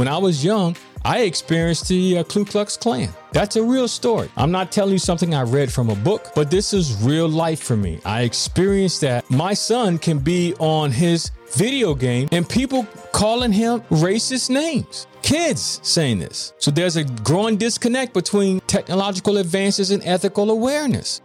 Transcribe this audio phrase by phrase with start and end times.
[0.00, 3.10] when I was young, I experienced the uh, Ku Klux Klan.
[3.32, 4.30] That's a real story.
[4.34, 7.62] I'm not telling you something I read from a book, but this is real life
[7.62, 8.00] for me.
[8.06, 9.30] I experienced that.
[9.30, 15.06] My son can be on his video game and people calling him racist names.
[15.20, 16.54] Kids saying this.
[16.56, 21.20] So there's a growing disconnect between technological advances and ethical awareness.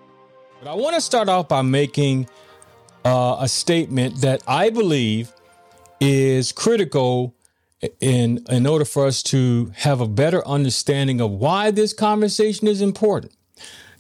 [0.60, 2.28] But I want to start off by making
[3.06, 5.32] uh, a statement that I believe
[6.02, 7.35] is critical
[8.00, 12.82] in in order for us to have a better understanding of why this conversation is
[12.82, 13.34] important.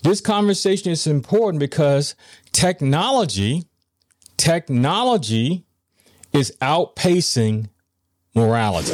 [0.03, 2.15] This conversation is important because
[2.51, 3.65] technology
[4.37, 5.65] technology
[6.33, 7.69] is outpacing
[8.35, 8.93] morality.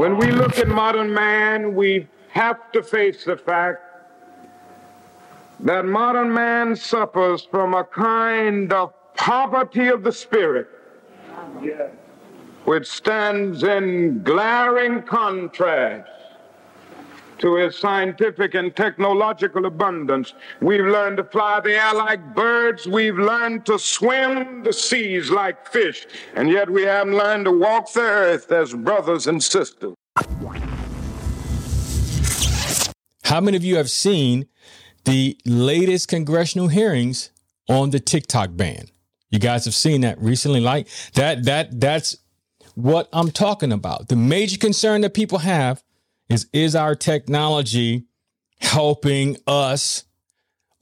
[0.00, 3.80] When we look at modern man, we have to face the fact
[5.60, 10.68] that modern man suffers from a kind of poverty of the spirit
[12.64, 16.10] which stands in glaring contrast
[17.38, 20.34] to his scientific and technological abundance.
[20.60, 22.86] We've learned to fly the air like birds.
[22.86, 26.06] We've learned to swim the seas like fish.
[26.34, 29.94] And yet we haven't learned to walk the earth as brothers and sisters.
[33.24, 34.46] How many of you have seen
[35.04, 37.30] the latest congressional hearings
[37.68, 38.86] on the TikTok ban?
[39.30, 40.60] You guys have seen that recently.
[40.60, 42.16] Like that, that, that's
[42.74, 44.08] what I'm talking about.
[44.08, 45.82] The major concern that people have
[46.28, 48.04] is is our technology
[48.60, 50.04] helping us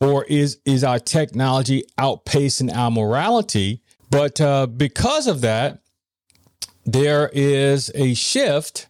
[0.01, 3.83] or is is our technology outpacing our morality?
[4.11, 5.81] But uh, because of that,
[6.85, 8.89] there is a shift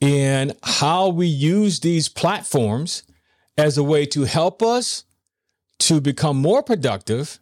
[0.00, 3.02] in how we use these platforms
[3.56, 5.04] as a way to help us
[5.78, 7.38] to become more productive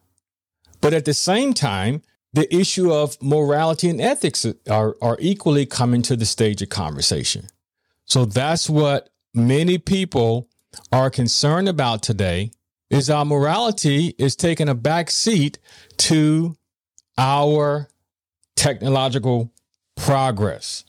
[0.85, 2.03] but at the same time,
[2.35, 7.47] the issue of morality and ethics are, are equally coming to the stage of conversation.
[8.05, 10.51] So that's what many people
[10.93, 12.51] are concerned about today
[12.91, 15.59] is our morality is taking a back seat
[15.97, 16.55] to
[17.17, 17.89] our
[18.55, 19.55] technological
[19.97, 20.85] progress.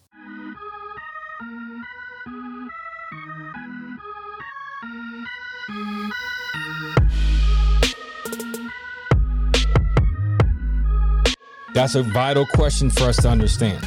[11.75, 13.85] That's a vital question for us to understand.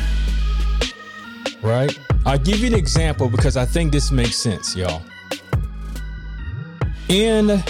[1.63, 1.99] Right?
[2.27, 5.01] I'll give you an example because I think this makes sense, y'all.
[7.09, 7.65] In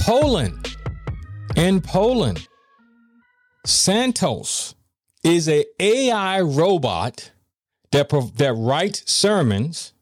[0.00, 0.76] Poland,
[1.54, 2.48] in Poland,
[3.64, 4.74] Santos
[5.22, 7.30] is a AI robot
[7.92, 9.92] that that writes sermons.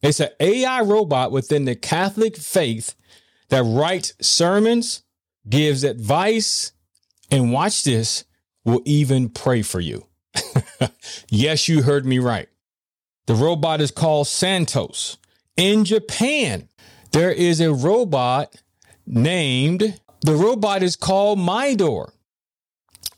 [0.00, 2.94] It's an AI robot within the Catholic faith
[3.50, 5.02] that writes sermons,
[5.46, 6.72] gives advice,
[7.30, 8.24] and watch this,
[8.66, 10.06] will even pray for you.
[11.30, 12.48] yes, you heard me right.
[13.26, 15.16] The robot is called Santos.
[15.56, 16.68] In Japan,
[17.12, 18.54] there is a robot
[19.06, 22.10] named, the robot is called Mindar.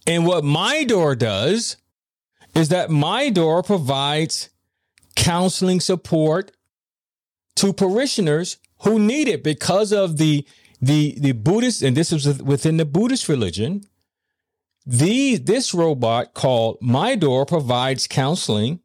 [0.06, 1.76] And what Mindar does
[2.54, 4.50] is that Mindar provides
[5.16, 6.52] counseling support
[7.56, 10.46] to parishioners who need it because of the
[10.80, 13.82] the the Buddhist, and this is within the Buddhist religion,
[14.88, 18.80] the, this robot called Mindar provides counseling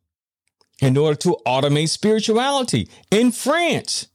[0.81, 2.89] in order to automate spirituality.
[3.09, 4.09] In France,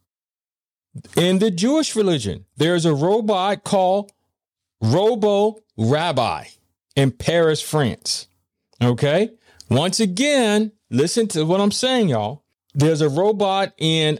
[1.16, 4.12] in the Jewish religion, there's a robot called
[4.82, 6.44] Robo Rabbi
[6.94, 8.28] in Paris, France.
[8.82, 9.30] Okay.
[9.70, 12.44] Once again, listen to what I'm saying, y'all.
[12.74, 14.18] There's a robot in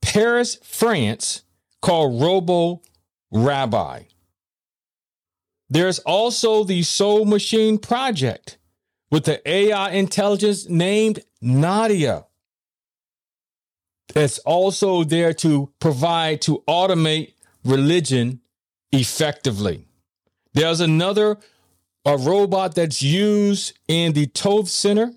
[0.00, 1.42] Paris, France
[1.82, 2.80] called Robo
[3.30, 4.04] Rabbi.
[5.68, 8.58] There's also the Soul Machine Project
[9.10, 12.26] with the AI intelligence named Nadia.
[14.14, 18.40] It's also there to provide to automate religion
[18.92, 19.86] effectively.
[20.52, 21.38] There's another
[22.04, 25.12] a robot that's used in the Tove Center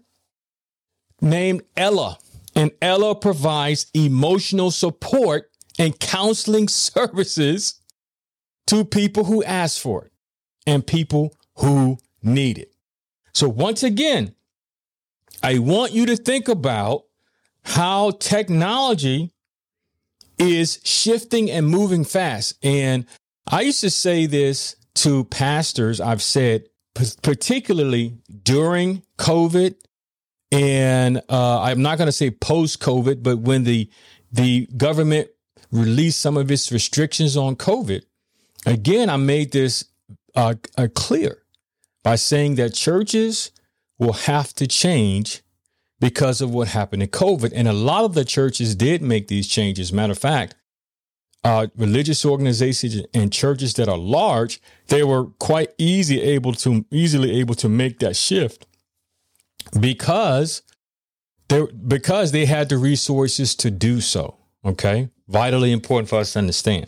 [1.21, 2.17] named Ella.
[2.55, 7.81] And Ella provides emotional support and counseling services
[8.67, 10.11] to people who ask for it
[10.67, 12.71] and people who need it.
[13.33, 14.35] So, once again,
[15.41, 17.05] I want you to think about
[17.63, 19.31] how technology
[20.37, 22.53] is shifting and moving fast.
[22.63, 23.05] And
[23.47, 26.65] I used to say this to pastors, I've said,
[27.21, 29.75] particularly during COVID.
[30.51, 33.89] And uh, I'm not going to say post COVID, but when the
[34.31, 35.29] the government
[35.71, 38.03] released some of its restrictions on COVID,
[38.65, 39.85] again, I made this
[40.37, 41.43] uh, uh, clear
[42.03, 43.51] by saying that churches
[43.99, 45.41] will have to change
[45.99, 47.51] because of what happened in COVID.
[47.53, 49.91] And a lot of the churches did make these changes.
[49.91, 50.55] Matter of fact,
[51.43, 57.39] uh, religious organizations and churches that are large, they were quite easy able to easily
[57.39, 58.67] able to make that shift
[59.79, 60.61] because
[61.49, 64.37] they because they had the resources to do so.
[64.65, 66.87] Okay, vitally important for us to understand.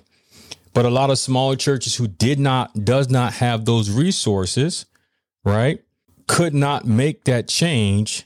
[0.80, 4.86] But a lot of smaller churches who did not does not have those resources,
[5.44, 5.84] right,
[6.26, 8.26] could not make that change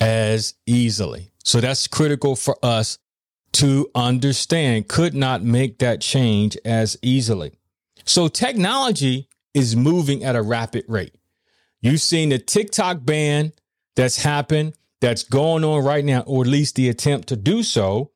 [0.00, 1.30] as easily.
[1.44, 2.96] So that's critical for us
[3.52, 7.52] to understand, could not make that change as easily.
[8.06, 11.18] So technology is moving at a rapid rate.
[11.82, 13.52] You've seen the TikTok ban
[13.94, 14.72] that's happened,
[15.02, 18.12] that's going on right now, or at least the attempt to do so.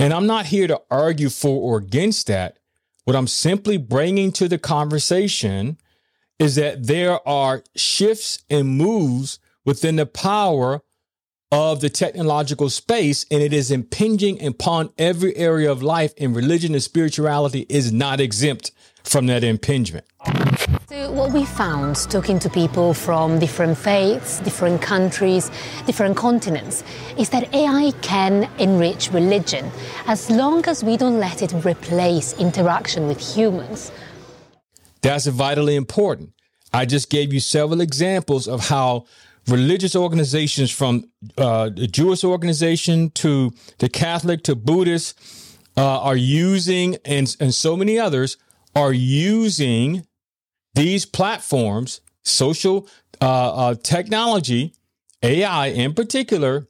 [0.00, 2.57] And I'm not here to argue for or against that.
[3.08, 5.78] What I'm simply bringing to the conversation
[6.38, 10.82] is that there are shifts and moves within the power
[11.50, 16.74] of the technological space and it is impinging upon every area of life and religion
[16.74, 18.72] and spirituality is not exempt
[19.04, 20.04] from that impingement.
[20.88, 25.50] So what we found talking to people from different faiths, different countries,
[25.84, 26.82] different continents
[27.18, 29.70] is that AI can enrich religion
[30.06, 33.92] as long as we don't let it replace interaction with humans.
[35.02, 36.32] That's vitally important.
[36.72, 39.04] I just gave you several examples of how
[39.46, 41.04] religious organizations from
[41.36, 45.20] uh, the Jewish organization to the Catholic to Buddhist
[45.76, 48.38] uh, are using, and, and so many others
[48.74, 50.07] are using
[50.74, 52.88] these platforms, social
[53.20, 54.74] uh, uh technology,
[55.22, 56.68] AI in particular,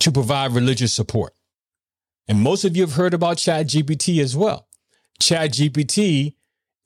[0.00, 1.34] to provide religious support.
[2.28, 4.68] And most of you have heard about ChatGPT as well.
[5.20, 6.34] ChatGPT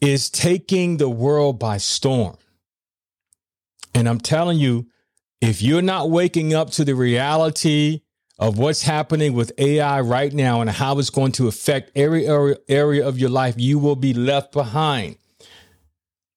[0.00, 2.37] is taking the world by storm.
[3.94, 4.88] And I'm telling you,
[5.41, 8.02] if you're not waking up to the reality
[8.38, 13.06] of what's happening with AI right now and how it's going to affect every area
[13.06, 15.17] of your life, you will be left behind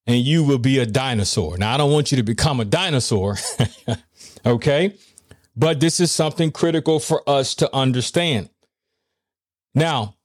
[0.09, 1.55] and you will be a dinosaur.
[1.59, 3.37] Now, I don't want you to become a dinosaur,
[4.45, 4.95] okay?
[5.55, 8.49] But this is something critical for us to understand.
[9.75, 10.15] Now,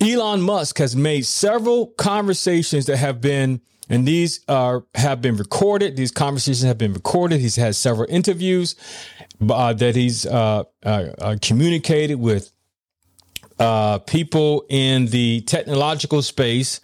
[0.00, 3.60] Elon Musk has made several conversations that have been
[3.90, 5.94] and these are have been recorded.
[5.94, 7.42] These conversations have been recorded.
[7.42, 8.76] He's had several interviews
[9.46, 10.88] uh, that he's uh, uh,
[11.18, 12.50] uh communicated with
[13.58, 16.80] uh, people in the technological space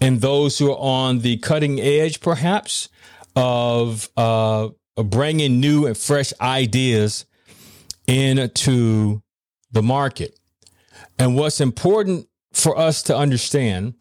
[0.00, 2.88] and those who are on the cutting edge, perhaps,
[3.34, 7.24] of, uh, bringing new and fresh ideas
[8.06, 9.22] into
[9.70, 10.38] the market.
[11.18, 13.94] And what's important for us to understand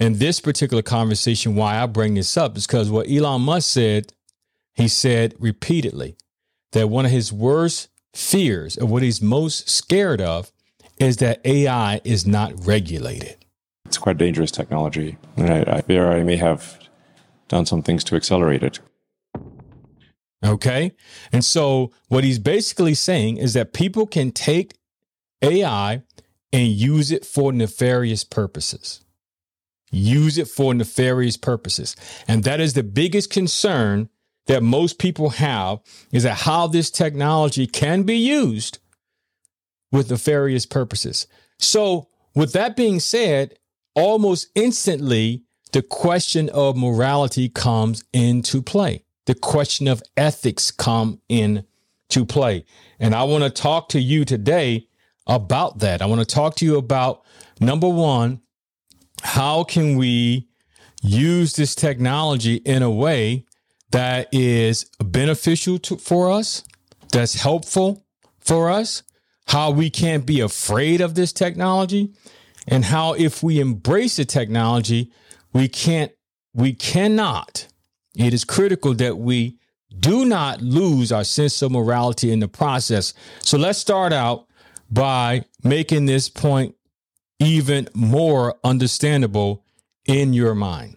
[0.00, 4.14] in this particular conversation, why I bring this up is because what Elon Musk said,
[4.74, 6.16] he said repeatedly
[6.72, 10.50] that one of his worst fears and what he's most scared of
[10.98, 13.36] is that AI is not regulated.
[13.90, 16.78] It's quite dangerous technology, and I, I fear I may have
[17.48, 18.78] done some things to accelerate it.
[20.44, 20.92] Okay.
[21.32, 24.74] And so what he's basically saying is that people can take
[25.42, 26.02] AI
[26.52, 29.04] and use it for nefarious purposes
[29.90, 31.96] use it for nefarious purposes.
[32.28, 34.08] And that is the biggest concern
[34.46, 35.80] that most people have
[36.12, 38.78] is that how this technology can be used
[39.92, 41.26] with nefarious purposes.
[41.58, 43.54] So, with that being said,
[44.00, 45.42] almost instantly,
[45.72, 49.04] the question of morality comes into play.
[49.26, 52.64] The question of ethics come into play.
[52.98, 54.88] And I want to talk to you today
[55.26, 56.02] about that.
[56.02, 57.22] I want to talk to you about
[57.60, 58.40] number one,
[59.22, 60.48] how can we
[61.02, 63.44] use this technology in a way
[63.90, 66.64] that is beneficial to, for us,
[67.12, 68.04] that's helpful
[68.38, 69.02] for us,
[69.46, 72.12] how we can't be afraid of this technology,
[72.70, 75.12] and how if we embrace the technology,
[75.52, 76.12] we can't,
[76.54, 77.66] we cannot.
[78.16, 79.58] It is critical that we
[79.98, 83.12] do not lose our sense of morality in the process.
[83.40, 84.46] So let's start out
[84.88, 86.76] by making this point
[87.40, 89.64] even more understandable
[90.06, 90.96] in your mind.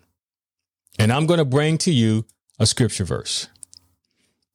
[1.00, 2.25] And I'm going to bring to you
[2.60, 3.48] a scripture verse.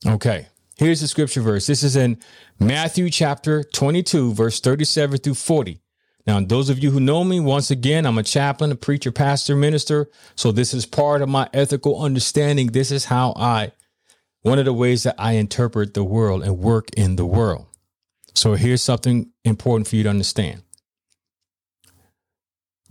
[0.07, 0.47] Okay,
[0.77, 1.67] here's the scripture verse.
[1.67, 2.19] This is in
[2.61, 5.81] Matthew chapter 22, verse 37 through 40.
[6.29, 9.57] Now, those of you who know me, once again, I'm a chaplain, a preacher, pastor,
[9.57, 10.11] minister.
[10.37, 12.67] So this is part of my ethical understanding.
[12.67, 13.73] This is how I,
[14.43, 17.65] one of the ways that I interpret the world and work in the world.
[18.35, 20.61] So here's something important for you to understand.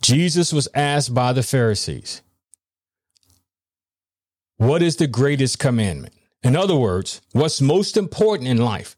[0.01, 2.23] Jesus was asked by the Pharisees,
[4.55, 6.15] What is the greatest commandment?
[6.41, 8.97] In other words, what's most important in life?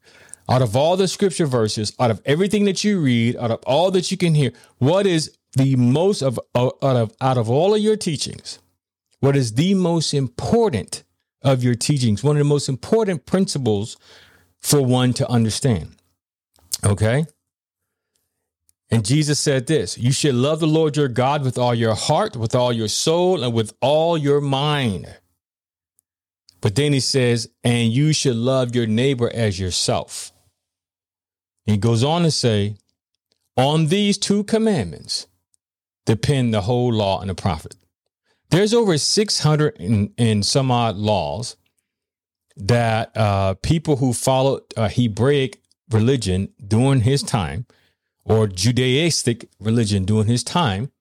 [0.49, 3.91] Out of all the scripture verses, out of everything that you read, out of all
[3.91, 7.81] that you can hear, what is the most of out of out of all of
[7.81, 8.59] your teachings?
[9.19, 11.03] What is the most important
[11.43, 12.23] of your teachings?
[12.23, 13.97] One of the most important principles
[14.57, 15.95] for one to understand.
[16.83, 17.25] Okay?
[18.89, 22.35] And Jesus said this You should love the Lord your God with all your heart,
[22.35, 25.15] with all your soul, and with all your mind.
[26.61, 30.31] But then he says, And you should love your neighbor as yourself.
[31.69, 32.75] He goes on to say,
[33.57, 35.27] On these two commandments
[36.05, 37.75] depend the whole law and the prophet.
[38.49, 41.55] There's over 600 and, and some odd laws
[42.57, 45.61] that uh, people who followed uh, Hebraic
[45.91, 47.65] religion during his time
[48.25, 50.91] or Judaistic religion during his time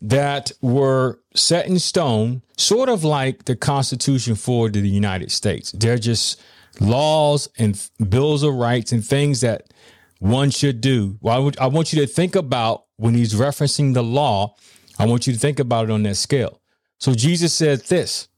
[0.00, 5.72] that were set in stone, sort of like the Constitution for the United States.
[5.72, 6.40] They're just
[6.80, 9.72] laws and bills of rights and things that
[10.18, 11.18] one should do.
[11.20, 14.56] Well, I, want you to think about when he's referencing the law,
[14.98, 16.60] I want you to think about it on that scale.
[16.98, 18.28] So Jesus said this,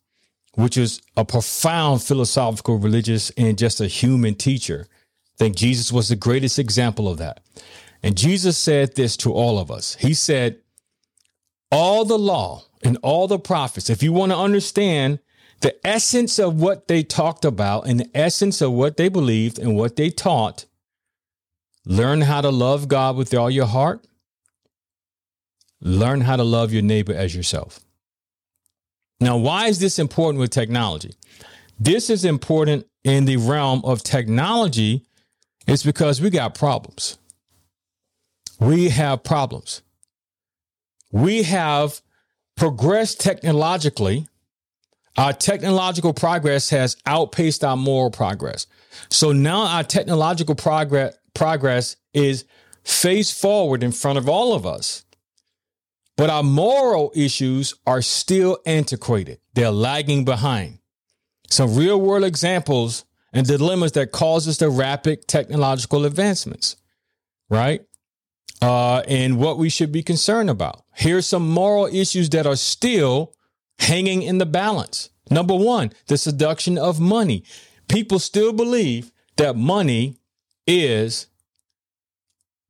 [0.55, 4.87] which is a profound philosophical, religious, and just a human teacher.
[4.91, 7.41] I think Jesus was the greatest example of that.
[8.03, 9.97] And Jesus said this to all of us.
[9.97, 10.61] He said,
[11.71, 15.21] All the law and all the prophets, if you want to understand
[15.61, 19.77] the essence of what they talked about and the essence of what they believed and
[19.77, 20.67] what they taught,
[21.85, 24.07] learn how to love God with all your heart,
[25.81, 27.81] learn how to love your neighbor as yourself.
[29.21, 31.15] Now, why is this important with technology?
[31.81, 35.05] This is important in the realm of technology.
[35.67, 37.19] It's because we got problems
[38.61, 39.83] we have problems.
[41.13, 42.01] We have
[42.57, 44.27] progressed technologically.
[45.19, 48.67] Our technological progress has outpaced our moral progress.
[49.11, 52.45] So now our technological progress progress is
[52.85, 55.05] face forward in front of all of us.
[56.17, 59.39] But our moral issues are still antiquated.
[59.55, 60.79] They're lagging behind.
[61.51, 66.77] Some real world examples and dilemmas that causes the rapid technological advancements,
[67.49, 67.83] right?
[68.61, 70.83] uh, and what we should be concerned about.
[70.95, 73.35] Here's some moral issues that are still
[73.79, 75.11] hanging in the balance.
[75.31, 77.45] Number one, the seduction of money.
[77.89, 80.17] People still believe that money
[80.67, 81.27] is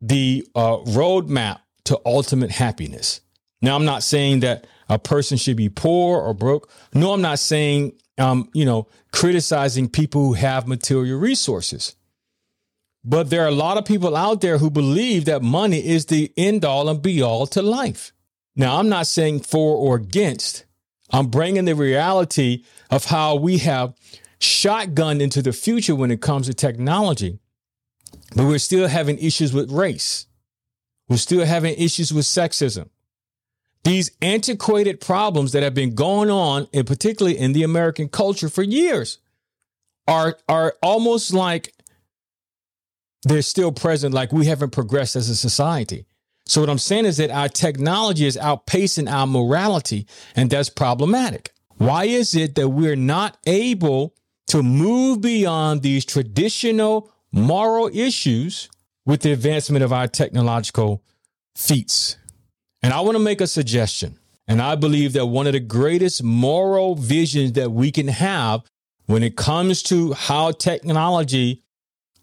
[0.00, 3.20] the uh, roadmap to ultimate happiness.
[3.60, 6.70] Now, I'm not saying that a person should be poor or broke.
[6.94, 11.96] No, I'm not saying, um, you know, criticizing people who have material resources.
[13.04, 16.32] But there are a lot of people out there who believe that money is the
[16.36, 18.12] end all and be all to life.
[18.54, 20.64] Now, I'm not saying for or against.
[21.10, 23.94] I'm bringing the reality of how we have
[24.40, 27.38] shotgunned into the future when it comes to technology.
[28.34, 30.26] But we're still having issues with race.
[31.08, 32.90] We're still having issues with sexism.
[33.84, 38.62] These antiquated problems that have been going on, and particularly in the American culture for
[38.62, 39.18] years,
[40.06, 41.72] are, are almost like
[43.22, 46.06] they're still present like we haven't progressed as a society.
[46.48, 51.52] So what I'm saying is that our technology is outpacing our morality, and that's problematic.
[51.76, 54.14] Why is it that we're not able
[54.48, 58.70] to move beyond these traditional moral issues
[59.04, 61.04] with the advancement of our technological
[61.54, 62.16] feats?
[62.82, 64.18] And I want to make a suggestion.
[64.46, 68.62] And I believe that one of the greatest moral visions that we can have
[69.04, 71.62] when it comes to how technology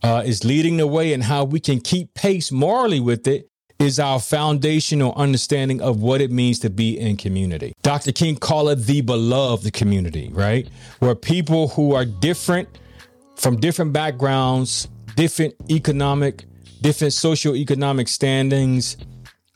[0.01, 3.99] uh, is leading the way and how we can keep pace morally with it is
[3.99, 7.73] our foundational understanding of what it means to be in community.
[7.81, 8.11] Dr.
[8.11, 10.69] King called it the beloved community, right?
[10.99, 12.69] Where people who are different
[13.35, 16.45] from different backgrounds, different economic,
[16.81, 18.97] different socio-economic standings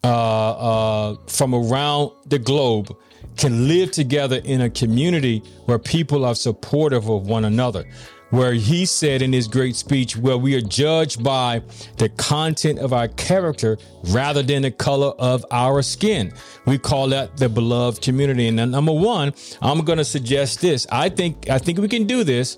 [0.03, 2.95] uh, uh, from around the globe
[3.37, 7.85] can live together in a community where people are supportive of one another
[8.29, 11.61] where he said in his great speech, where we are judged by
[11.97, 16.31] the content of our character rather than the color of our skin.
[16.65, 18.47] We call that the beloved community.
[18.47, 20.85] And number one, I'm going to suggest this.
[20.91, 22.57] I think, I think we can do this.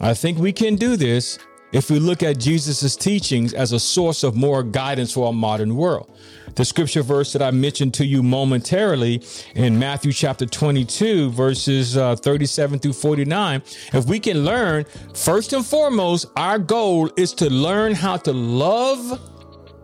[0.00, 1.38] I think we can do this
[1.72, 5.74] if we look at Jesus' teachings as a source of more guidance for our modern
[5.74, 6.10] world.
[6.54, 9.22] The scripture verse that I mentioned to you momentarily
[9.56, 14.84] in Matthew chapter 22, verses uh, 37 through 49, if we can learn,
[15.14, 19.20] first and foremost, our goal is to learn how to love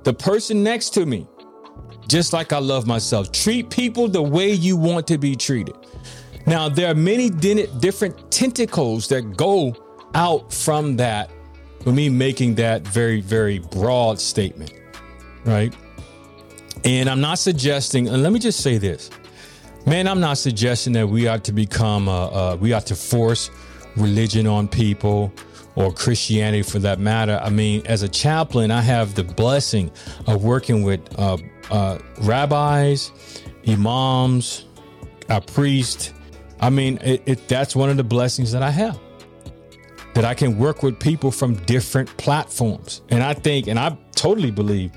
[0.05, 1.27] the person next to me,
[2.07, 3.33] just like I love myself.
[3.33, 5.75] Treat people the way you want to be treated.
[6.47, 9.75] Now, there are many different tentacles that go
[10.15, 11.31] out from that
[11.83, 14.73] for me making that very, very broad statement,
[15.45, 15.75] right?
[16.85, 19.11] And I'm not suggesting, and let me just say this,
[19.87, 23.51] man, I'm not suggesting that we ought to become, uh, uh, we ought to force
[23.97, 25.33] religion on people
[25.77, 27.41] or Christianity for that matter.
[27.43, 29.91] I mean, as a chaplain, I have the blessing
[30.27, 31.37] of working with uh,
[31.71, 33.13] uh, rabbis,
[33.69, 34.65] imams,
[35.29, 36.13] a priest.
[36.61, 38.99] I mean, it, it, that's one of the blessings that I have.
[40.15, 43.03] That I can work with people from different platforms.
[43.11, 44.91] And I think, and I totally believe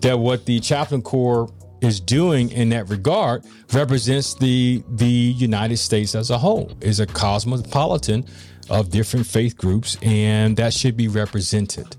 [0.00, 6.14] that what the chaplain corps is doing in that regard represents the the United States
[6.14, 8.24] as a whole is a cosmopolitan
[8.68, 11.96] of different faith groups and that should be represented.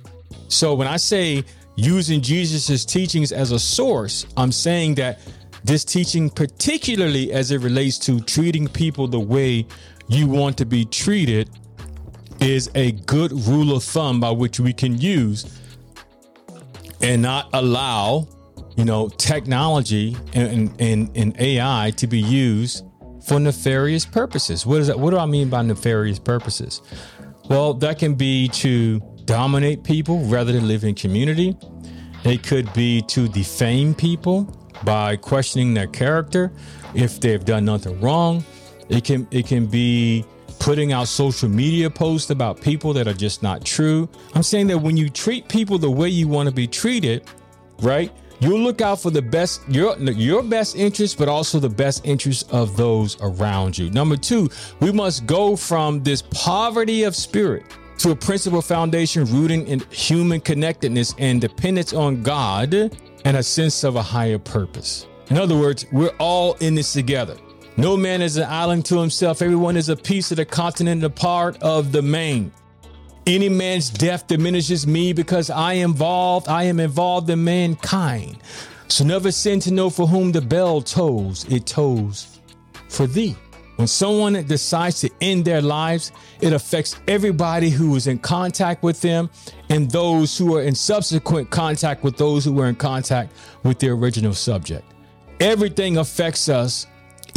[0.47, 1.43] So when I say
[1.75, 5.19] using Jesus's teachings as a source, I'm saying that
[5.63, 9.65] this teaching particularly as it relates to treating people the way
[10.07, 11.49] you want to be treated
[12.39, 15.59] is a good rule of thumb by which we can use
[17.01, 18.27] and not allow,
[18.75, 22.85] you know, technology and, and, and AI to be used
[23.25, 24.65] for nefarious purposes.
[24.65, 24.99] What is that?
[24.99, 26.81] What do I mean by nefarious purposes?
[27.49, 31.57] Well, that can be to dominate people rather than live in community.
[32.23, 36.51] It could be to defame people by questioning their character
[36.93, 38.43] if they've done nothing wrong.
[38.89, 40.25] It can it can be
[40.69, 44.07] putting out social media posts about people that are just not true.
[44.35, 47.23] I'm saying that when you treat people the way you want to be treated,
[47.81, 48.11] right?
[48.39, 52.51] You'll look out for the best your your best interest, but also the best interest
[52.51, 53.89] of those around you.
[53.89, 54.47] Number two,
[54.79, 57.63] we must go from this poverty of spirit
[57.97, 62.75] to a principal foundation rooting in human connectedness and dependence on God
[63.25, 65.07] and a sense of a higher purpose.
[65.31, 67.37] In other words, we're all in this together.
[67.79, 69.41] No man is an island to himself.
[69.41, 72.51] Everyone is a piece of the continent, a part of the main.
[73.25, 78.39] Any man's death diminishes me because I am involved, I am involved in mankind.
[78.89, 82.41] So never sin to know for whom the bell tolls, it tolls
[82.89, 83.37] for thee.
[83.77, 86.11] When someone decides to end their lives,
[86.41, 89.29] it affects everybody who is in contact with them
[89.69, 93.31] and those who are in subsequent contact with those who were in contact
[93.63, 94.83] with the original subject.
[95.39, 96.85] Everything affects us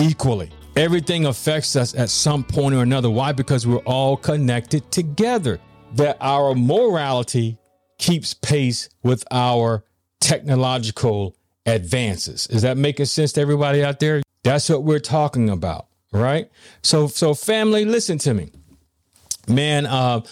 [0.02, 0.50] equally.
[0.74, 3.10] Everything affects us at some point or another.
[3.10, 3.32] Why?
[3.32, 5.60] Because we're all connected together.
[5.94, 7.58] That our morality
[7.98, 9.84] keeps pace with our
[10.20, 11.36] technological
[11.66, 12.46] advances.
[12.48, 14.22] Is that making sense to everybody out there?
[14.42, 16.50] That's what we're talking about, right?
[16.82, 18.50] So, so family, listen to me,
[19.46, 19.84] man.
[19.86, 20.22] Uh,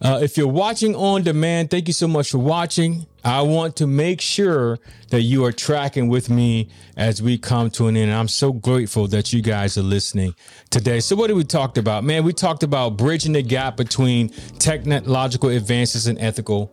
[0.00, 3.06] uh, if you're watching on demand, thank you so much for watching.
[3.24, 4.78] I want to make sure
[5.10, 8.12] that you are tracking with me as we come to an end.
[8.12, 10.34] I'm so grateful that you guys are listening
[10.70, 11.00] today.
[11.00, 12.04] So, what did we talked about?
[12.04, 16.72] Man, we talked about bridging the gap between technological advances and ethical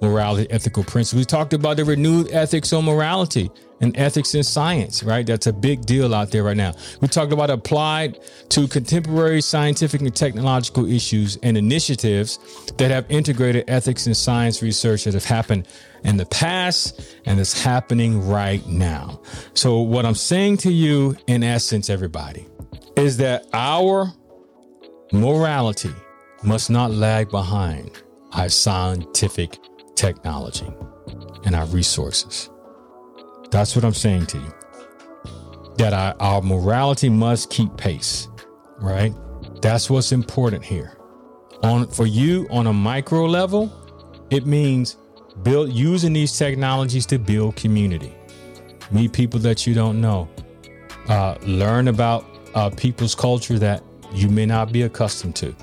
[0.00, 1.20] morality, ethical principles.
[1.20, 5.26] We talked about the renewed ethics on morality and ethics in science, right?
[5.26, 6.74] That's a big deal out there right now.
[7.00, 8.18] We talked about applied
[8.50, 12.38] to contemporary scientific and technological issues and initiatives
[12.78, 15.68] that have integrated ethics and science research that have happened
[16.04, 19.20] in the past and is happening right now.
[19.54, 22.46] So, what I'm saying to you, in essence, everybody,
[22.96, 24.12] is that our
[25.12, 25.92] morality
[26.42, 27.90] must not lag behind
[28.32, 29.58] our scientific
[29.96, 30.72] technology
[31.44, 32.50] and our resources.
[33.50, 34.54] That's what I'm saying to you.
[35.78, 38.28] That our, our morality must keep pace,
[38.78, 39.12] right?
[39.60, 40.96] That's what's important here.
[41.62, 43.72] On for you on a micro level,
[44.30, 44.96] it means
[45.42, 48.14] build using these technologies to build community.
[48.90, 50.28] Meet people that you don't know.
[51.08, 53.82] Uh, learn about uh, people's culture that
[54.12, 55.54] you may not be accustomed to.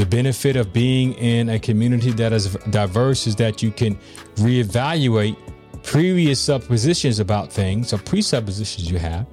[0.00, 3.98] The benefit of being in a community that is diverse is that you can
[4.36, 5.36] reevaluate
[5.82, 9.26] previous suppositions about things or presuppositions you have.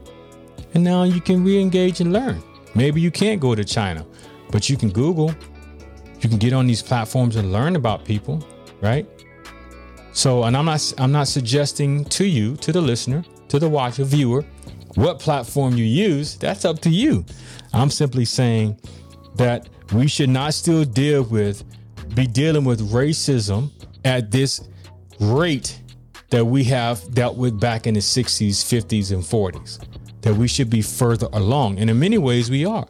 [0.73, 2.43] And now you can re engage and learn.
[2.75, 4.06] Maybe you can't go to China,
[4.51, 5.34] but you can Google.
[6.19, 8.45] You can get on these platforms and learn about people,
[8.82, 9.08] right?
[10.12, 14.03] So, and I'm not I'm not suggesting to you, to the listener, to the watcher,
[14.03, 14.43] viewer,
[14.95, 16.36] what platform you use.
[16.36, 17.23] That's up to you.
[17.71, 18.77] I'm simply saying
[19.38, 21.63] that we should not still deal with
[22.15, 23.71] be dealing with racism
[24.06, 24.67] at this
[25.19, 25.82] rate
[26.30, 29.80] that we have dealt with back in the 60s, 50s, and 40s.
[30.21, 31.80] That we should be further along.
[31.80, 32.88] And in many ways, we are.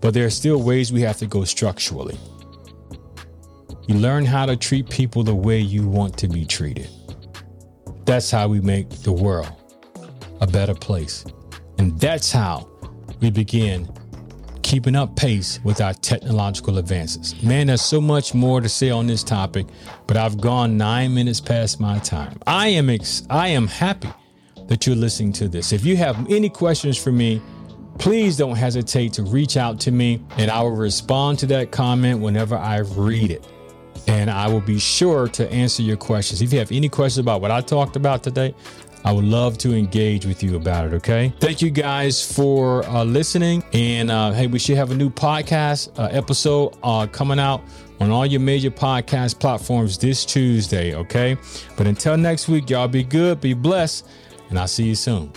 [0.00, 2.18] But there are still ways we have to go structurally.
[3.88, 6.88] You learn how to treat people the way you want to be treated.
[8.04, 9.50] That's how we make the world
[10.40, 11.24] a better place.
[11.78, 12.68] And that's how
[13.20, 13.88] we begin
[14.66, 17.40] keeping up pace with our technological advances.
[17.40, 19.64] Man, there's so much more to say on this topic,
[20.08, 22.40] but I've gone nine minutes past my time.
[22.48, 24.10] I am ex- I am happy
[24.66, 25.72] that you're listening to this.
[25.72, 27.40] If you have any questions for me,
[28.00, 32.20] please don't hesitate to reach out to me and I will respond to that comment
[32.20, 33.46] whenever I read it.
[34.08, 36.42] And I will be sure to answer your questions.
[36.42, 38.52] If you have any questions about what I talked about today,
[39.06, 40.92] I would love to engage with you about it.
[40.94, 41.32] Okay.
[41.38, 43.62] Thank you guys for uh, listening.
[43.72, 47.62] And uh, hey, we should have a new podcast uh, episode uh, coming out
[48.00, 50.96] on all your major podcast platforms this Tuesday.
[50.96, 51.36] Okay.
[51.76, 54.08] But until next week, y'all be good, be blessed,
[54.50, 55.30] and I'll see you soon.